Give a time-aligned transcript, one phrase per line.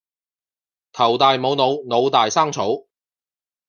[0.93, 2.87] 頭大冇腦，腦大生草